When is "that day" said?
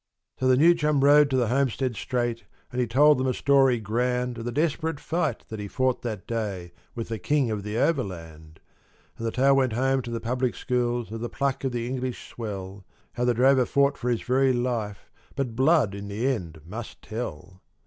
6.01-6.71